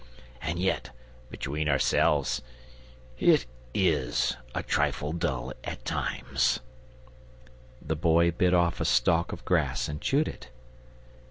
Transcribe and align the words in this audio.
And 0.41 0.57
yet, 0.57 0.89
between 1.29 1.69
ourselves, 1.69 2.41
it 3.19 3.45
IS 3.75 4.35
a 4.55 4.63
trifle 4.63 5.11
dull 5.13 5.53
at 5.63 5.85
times." 5.85 6.59
The 7.79 7.95
Boy 7.95 8.31
bit 8.31 8.55
off 8.55 8.81
a 8.81 8.85
stalk 8.85 9.31
of 9.31 9.45
grass 9.45 9.87
and 9.87 10.01
chewed 10.01 10.27
it. 10.27 10.49